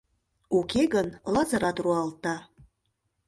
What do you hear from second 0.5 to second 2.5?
Уке гын, Лазырат руалта.